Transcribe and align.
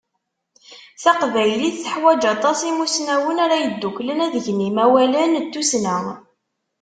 Taqbaylit 1.03 1.75
teḥwaǧ 1.83 2.23
aṭas 2.33 2.59
imusnawen 2.69 3.37
ara 3.45 3.57
yedduklen 3.63 4.19
ad 4.25 4.33
gen 4.45 4.65
imawalen 4.69 5.33
n 5.43 5.45
tussna. 5.53 5.97